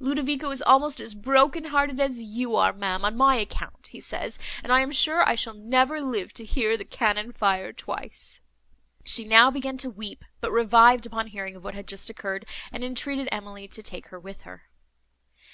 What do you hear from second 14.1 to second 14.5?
with